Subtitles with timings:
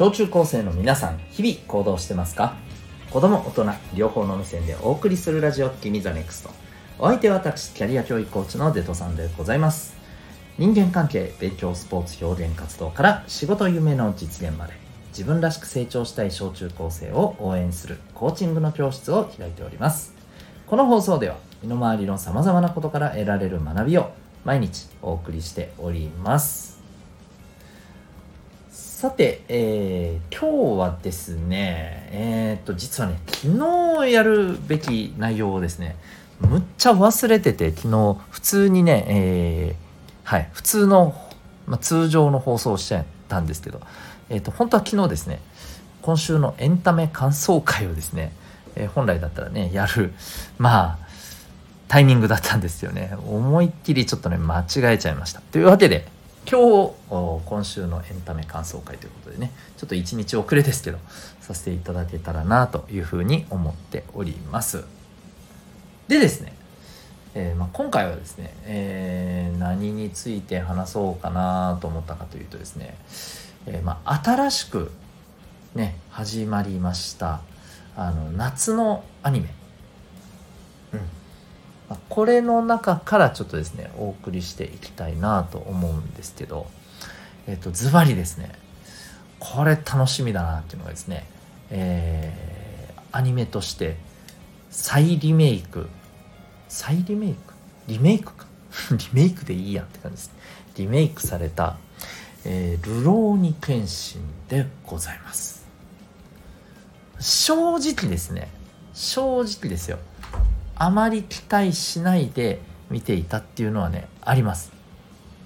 [0.00, 2.54] 小中高生の皆さん日々行動してますか？
[3.10, 6.50] 子供大人両方の目線でお送りするラジオ「君ザネクスト。
[6.98, 9.94] お相手は私キャリア教育コーチのデトさんでございます。
[10.56, 14.72] 人間関係勉強スポーツ表現活動から仕事夢の実現まで。
[15.10, 20.14] 自分らしく成長したい小中高生を応援するコーチングの教室を開いております。
[20.66, 24.12] この放送では身の回りのさまざまなことから得られる学びを
[24.46, 26.79] 毎日お送りしております。
[29.00, 33.58] さて、えー、今日はですね、えー、っと、実はね、昨
[34.04, 35.96] 日やるべき内容をですね、
[36.40, 41.14] むっちゃ忘れてて、昨日、普通にね、えー、はい、普通の、
[41.66, 43.80] まあ、通常の放送をしてたんですけど、
[44.28, 45.40] えー、っと、本当は昨日ですね、
[46.02, 48.34] 今週のエンタメ感想会をですね、
[48.76, 50.12] えー、本来だったらね、やる、
[50.58, 50.98] まあ、
[51.88, 53.16] タイミングだったんですよね。
[53.26, 55.40] 思いっきりちょっとね、間違えちゃいました。
[55.40, 56.06] というわけで、
[56.48, 56.94] 今日
[57.44, 60.98] 今週のエンタメ感想会ということでねちょっと一日遅れですけど
[61.40, 64.84] させていただけたらなというふうに思っております。
[66.08, 66.52] でですね、
[67.34, 72.96] えー、まあ、今回はですね、えー、何について話そうかなと思ったかというとですね、
[73.66, 74.90] えー、まあ、新しく
[75.76, 77.42] ね始まりました
[77.96, 79.54] あの夏のアニメ。
[80.94, 81.00] うん。
[82.08, 86.68] これの中からちょっとですねお送りしていきたいなと思うんですけど
[87.46, 88.52] えっ、とズバリですね
[89.38, 91.26] これ楽しみだなっていうのがですね
[91.70, 93.96] えー、アニメとして
[94.70, 95.88] 再リメイク。
[96.68, 97.54] 再リメイク？
[97.88, 98.46] リメイクか。
[98.92, 100.34] リメイクでいいやんって感じですね。
[100.76, 101.76] リメイクされた
[102.44, 105.66] 「えー、ルローニケンシン」でございます。
[107.18, 108.48] 正直ですね。
[108.94, 109.98] 正直ですよ。
[110.80, 114.72] あまり期待しないで見ていたっていうのはねあります。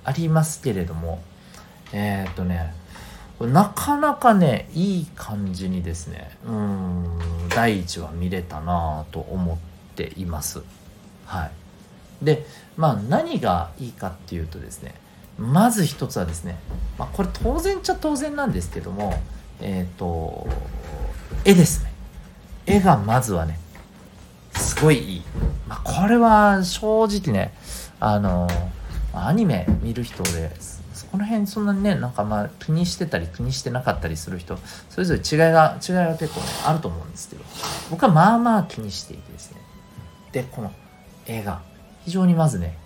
[0.04, 1.24] ありますけれども
[1.92, 2.72] えー、っとね
[3.40, 9.58] なかなかねいい感じにですねうん第一話見れたなと思っ
[9.96, 10.62] ています。
[11.26, 12.24] はい。
[12.24, 14.94] でまあ何がいいかっていうとですね
[15.36, 16.60] まず一つはですね、
[16.96, 19.20] まあ、これ当然っちゃ当然なんですけども
[19.60, 20.46] えっ、と
[21.44, 21.92] 絵ですね。
[22.66, 23.58] 絵がまずはね
[24.74, 25.22] すごいいい。
[25.68, 27.54] まあ、これは正直ね、
[28.00, 28.48] あの、
[29.12, 30.50] アニメ見る人で、
[30.92, 34.58] そこの辺そんなにね、なんかまあ気にしてたり気にしてなかったりする人、
[34.90, 37.44] それぞれ違いが、違いが結構ね、あると思うんですけど、
[37.90, 39.58] 僕はまあまあ気にしていてですね。
[40.32, 40.72] で、この
[41.26, 41.60] 映画、
[42.04, 42.76] 非常にまずね、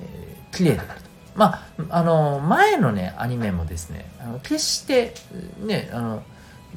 [0.00, 0.94] えー、綺麗であると。
[1.34, 5.14] まあ、あの、前のね、アニメもですね、あの決して、
[5.58, 6.22] ね、あの、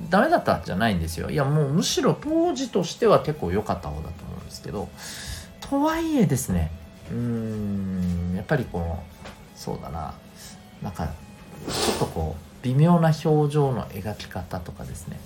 [0.09, 1.29] ダメだったじゃないんですよ。
[1.29, 4.26] いや、もうむしろ当時としては結構良かった方だと
[4.57, 4.89] ですけど
[5.61, 6.71] とはいえですね
[7.11, 9.03] うーんやっぱりこの
[9.55, 10.13] そうだな
[10.81, 11.07] なんか
[11.67, 15.19] ちょっとこう微妙な表情の描き方とかですね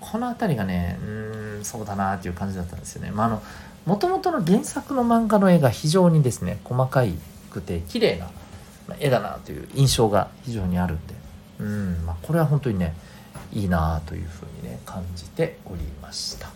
[0.00, 3.10] この辺りがねうんそうだなっていう感じだったんですよね。
[3.10, 3.42] まあ、あの
[3.86, 7.14] もともとの原作の漫画の絵が非常にですね細かい
[7.50, 8.28] くて綺麗な
[9.00, 11.14] 絵だなという印象が非常にあるんで
[11.60, 12.94] うん、まあ、これは本当にね
[13.52, 16.48] いいなというふうにね感じておりました。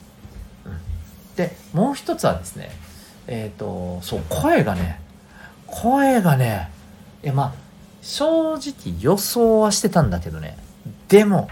[0.66, 0.99] うん
[1.36, 2.70] でもう一つはですね
[3.26, 5.00] えっ、ー、とそう声がね
[5.66, 6.70] 声がね
[7.22, 7.54] いやまあ
[8.02, 10.56] 正直予想はしてたんだけどね
[11.08, 11.48] でも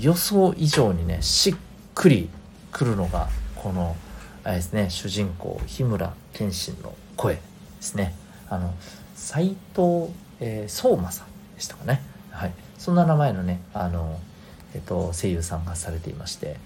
[0.00, 1.54] 予想以上にねしっ
[1.94, 2.28] くり
[2.72, 3.96] くるのがこの
[4.44, 7.42] あれですね主人公日村謙信の声で
[7.80, 8.14] すね。
[8.48, 8.72] あの
[9.14, 12.00] 斎藤、えー、相馬さんでしたかね。
[12.30, 12.52] はい。
[12.78, 14.20] そんな名前のねあの、
[14.74, 16.56] えっと、声優さんがされていまして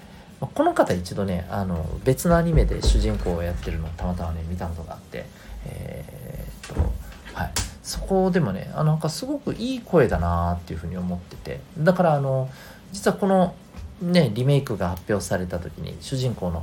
[0.41, 5.27] この方一度ねあの別のアニメで主人公をやってるのをたまたまね見たことがあって
[5.67, 6.93] えー、っと
[7.35, 7.53] はい。
[7.83, 12.49] そこでもねあなんかすごくいい声だなっていうふうに思っててだからあの
[12.93, 13.55] 実はこの
[14.01, 16.63] ねリメイクが発表された時に主人公の,、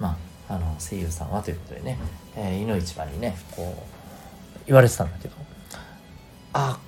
[0.00, 0.18] ま
[0.48, 1.98] あ、あの声優さんはということでね、
[2.36, 5.34] えー、井の一番にねこう言われてたんだけど
[6.54, 6.80] あ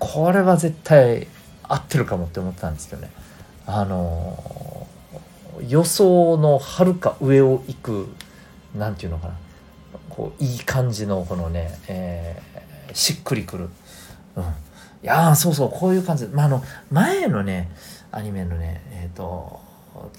[0.00, 1.28] これは絶対
[1.62, 3.10] 合ってるかもって思ってたんですけどね。
[3.66, 4.36] あの
[5.68, 8.08] 予想のはるか上を行く
[8.74, 9.34] 何て言うのかな。
[10.08, 13.68] こういい感じのこのね、えー、しっくりくる、
[14.36, 14.46] うん、い
[15.02, 16.26] やそうそうこういう感じ。
[16.26, 17.70] まああの前のね
[18.10, 19.60] アニメのねえっ、ー、と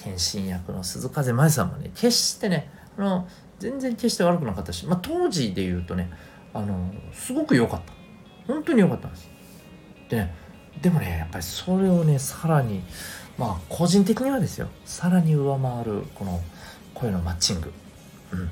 [0.03, 3.27] 謙信役の鈴風真由さんもね決してねあの
[3.59, 6.09] 全然決して悪くなかったし、まあ、当時で言うとね
[6.53, 7.94] あのすごく良かった。
[8.47, 9.30] 本当に良かったんです。
[10.09, 10.35] で、ね、
[10.83, 12.83] でもねやっぱりそれをねさらに
[13.38, 14.68] まあ個人的にはですよ。
[14.85, 16.41] さらに上回るこの
[16.94, 17.74] 声のマッチング、
[18.33, 18.51] うん、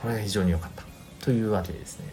[0.00, 0.82] これが非常に良かった。
[1.24, 2.06] というわけでですね。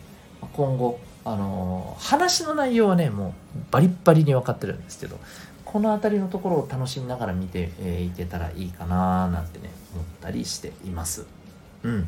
[0.54, 5.18] 今後あのー、話の内容はねもうバリッバリに分かってるんですけど
[5.64, 11.26] この辺りのところを楽しみながら見て、えー、いけたらいいかななんてね思ったりしています。
[11.84, 12.08] うん。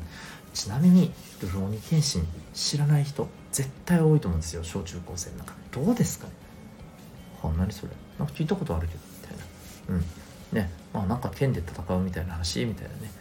[0.54, 5.54] ちなみにルローニケンシン知らない人絶対多いと思うんですよ小中高生の中。
[5.72, 6.34] どうですかね？
[7.44, 7.92] あ何それ。
[8.20, 9.44] なんか聞いたことあるけどみたいな。
[9.96, 10.58] うん。
[10.58, 10.70] ね。
[10.94, 13.12] まあなんか剣で戦うみたいな話みたいなね。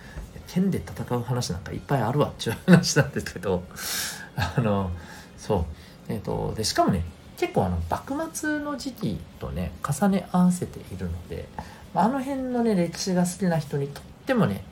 [0.48, 3.64] 剣で戦う話なんかいっぱいあるわっていう話なんですけど
[4.36, 4.90] あの
[5.36, 5.64] そう。
[6.08, 7.04] えっ、ー、とでしかもね
[7.36, 11.48] 結構あの幕末の時期とね重ね合わせているので
[11.94, 14.64] あの辺のね歴史が好きな人にとってもね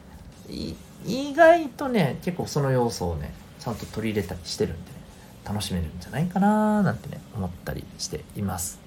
[0.48, 4.96] 意外とね結構その要素をねちゃんと取り入れたりしてるんでね
[5.44, 8.83] 楽しめるんじゃないかななんてね思ったりしています。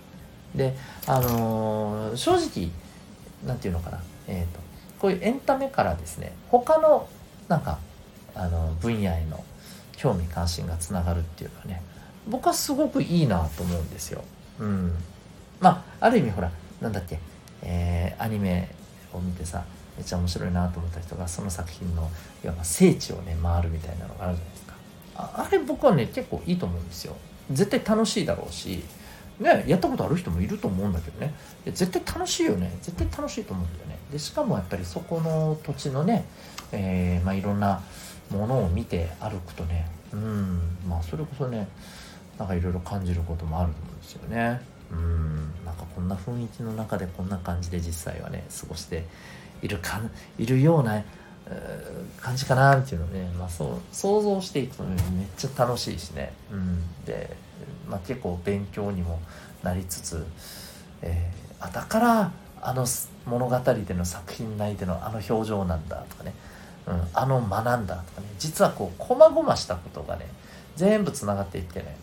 [0.58, 0.76] で
[1.06, 2.70] あのー、正直
[3.46, 4.02] 何て言うのかな。
[4.28, 4.60] え、ー、と
[5.00, 7.08] こういうエンタメからですね他の
[7.48, 7.80] なんか
[8.36, 9.44] あの分野への
[9.96, 11.82] 興味関心がつながるっていうのはね
[12.28, 14.24] 僕はすごくいいなと思うんですよ。
[14.60, 14.94] うん、
[15.60, 16.52] まあある意味ほら
[16.82, 17.20] なんだっけ、
[17.62, 18.70] えー、アニメ
[19.14, 19.64] を見てさ
[19.96, 22.10] めっちゃ面白いなと思った人がその作品の
[22.44, 24.74] いわば聖地をね回るみたいなのがあるじゃないですか。
[25.16, 27.16] ああれ僕はね結構いいと思うんですよ。
[27.52, 28.84] 絶対楽しいだろうし
[29.40, 31.34] ねやったことある人もいると思うんだけどね。
[31.66, 32.78] 絶対楽しいよね。
[32.82, 33.98] 絶対楽しいと思うんだよね。
[34.12, 36.26] でしかもやっぱりそこの土地のね、
[36.72, 37.82] えー、まあ、いろんな
[38.30, 41.68] ものを見て歩くとねうんまあそれこそね
[42.38, 44.62] なんかいろいろ感じることもあると思うんですよね。
[44.92, 45.36] うん
[45.66, 49.06] なんかこんな雰囲気の中でこんな感じで実際はね過ごして
[49.62, 50.00] いるか
[50.38, 51.04] いるような
[52.22, 57.36] 感じかなっていうのをね、まあ、そう想像していくと、ね、めっちゃ楽しいしね、うん、で、
[57.90, 59.20] まあ、結構勉強にも
[59.64, 60.26] なりつつ、
[61.02, 62.32] えー、あだから
[62.62, 62.86] あの
[63.26, 66.34] 物語での作品内でのあの表情なんだとかね、
[66.88, 68.28] うん、あの学んだとかね。
[68.40, 70.28] 実はこう細々したことがね
[70.76, 71.98] 全部つながっていってね。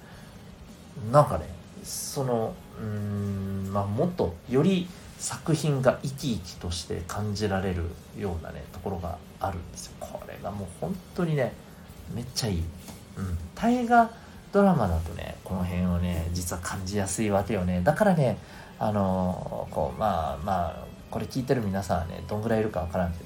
[1.10, 1.46] なんかね
[1.82, 7.84] そのうんまあもっとより作品が生き生きとして感じられる
[8.18, 9.92] ようなねところがあるんですよ。
[10.00, 11.52] これがもう本当にね
[12.14, 12.62] めっちゃいい、
[13.16, 14.10] うん、大河
[14.54, 17.80] ドラマだとねこの辺をね実は感じやすいわけよね。
[17.82, 18.38] だからね
[18.78, 23.24] あのこうまあまあこれ聞いてる皆さんはねどんぐらいいるかわからんけど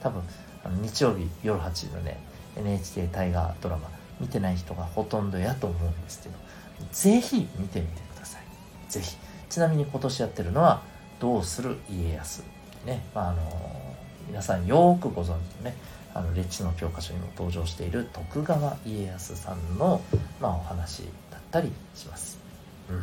[0.00, 0.22] 多分
[0.64, 2.18] あの日曜日夜8時のね
[2.56, 6.34] NHK 大河ドラマ見てない人がほとんどやと思うんですけど
[6.92, 8.42] ぜひ見てみてください。
[8.88, 9.18] ぜひ。
[9.50, 10.80] ちなみに今年やってるのは
[11.20, 12.42] 「どうする家康」
[12.86, 13.42] ね、まあ、あの
[14.28, 15.34] 皆さんよーくご存知の
[15.64, 15.74] ね
[16.14, 20.00] あの歴史の教科書にも登場している徳川家康さんの、
[20.40, 22.38] まあ、お話だったりします。
[22.88, 23.02] うんま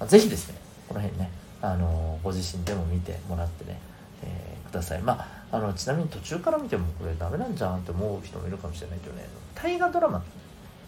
[0.00, 0.58] あ、ぜひですね
[0.88, 3.80] この辺ねあのご自身でも見てもらってね、
[4.22, 5.02] えー、ください。
[5.02, 5.14] ま
[5.50, 10.22] あ、あのちなみに途中から見てもこれダメなんじゃんって思う人もいるかもしれないけどね大河ドラマ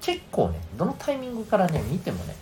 [0.01, 2.37] 結構ねどのタイミングからね見てもね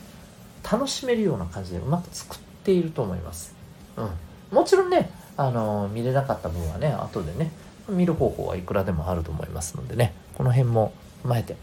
[0.71, 3.55] 楽しめるような感じでうまく作っていると思います。
[3.97, 7.51] うん、もちろんねあの見れなかった分はね後でね
[7.89, 10.13] 見る方法はいくらでもあると思いますのでね。
[10.37, 10.93] この辺も
[11.25, 11.57] 踏まえて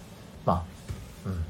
[0.46, 0.64] まあ
[1.28, 1.44] うん。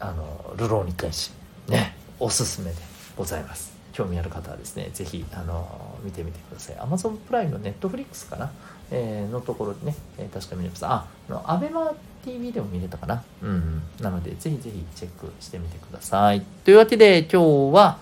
[0.00, 1.30] あのルローに対し
[1.68, 2.76] ねおすすめで
[3.16, 3.72] ございます。
[3.92, 6.76] 興味ある方はですね是非あの見てみてください。
[6.76, 8.50] Amazon プライムの Netflix かな、
[8.90, 10.84] えー、のところでね、えー、確か見れます。
[10.84, 13.22] あの ABEMATV でも見れたかな？
[13.42, 16.42] うん、なのでぜひぜひチェックしてみてください。
[16.64, 17.98] というわけで今日は、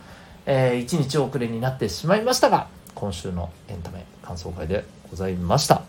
[0.47, 5.82] えー、1日遅れになってしまいましたが今週のエンタメ感想会でございました。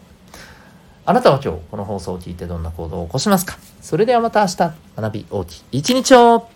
[1.05, 3.57] あなたは今日この放送を聞いてどんな行動を起こしますか？
[3.81, 4.57] それではまた明日
[4.95, 6.47] 学び大きい一日を